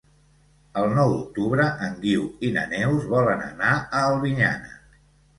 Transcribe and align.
El 0.79 0.85
nou 0.99 1.09
d'octubre 1.15 1.67
en 1.87 1.91
Guiu 2.05 2.23
i 2.49 2.49
na 2.55 2.63
Neus 2.71 3.05
volen 3.11 3.43
anar 3.49 3.75
a 3.75 4.01
Albinyana. 4.07 4.73